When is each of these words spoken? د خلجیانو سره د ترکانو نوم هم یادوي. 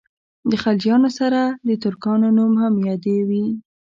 د 0.49 0.51
خلجیانو 0.63 1.09
سره 1.19 1.41
د 1.67 1.69
ترکانو 1.83 2.27
نوم 2.37 2.53
هم 2.63 2.73
یادوي. 2.87 3.47